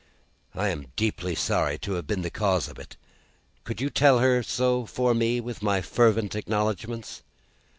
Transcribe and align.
"I 0.55 0.69
am 0.69 0.87
deeply 0.95 1.35
sorry 1.35 1.77
to 1.77 1.93
have 1.93 2.07
been 2.07 2.23
the 2.23 2.31
cause 2.31 2.67
of 2.67 2.79
it. 2.79 2.97
Could 3.63 3.79
you 3.79 3.91
tell 3.91 4.17
her 4.17 4.41
so 4.41 4.87
for 4.87 5.13
me, 5.13 5.39
with 5.39 5.61
my 5.61 5.79
fervent 5.81 6.33
acknowledgments?" 6.33 7.21